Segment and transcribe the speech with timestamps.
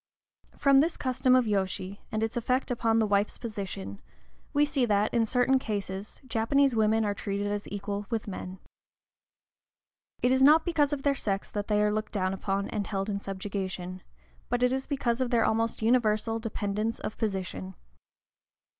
[0.57, 4.01] From this custom of yōshi, and its effect upon the wife's position,
[4.51, 8.57] we see that, in certain cases, Japanese women are treated as equal with men.
[10.23, 13.11] It is not because of their sex that they are looked down upon and held
[13.11, 14.01] in subjection,
[14.49, 17.75] but it is because of their almost universal dependence of position.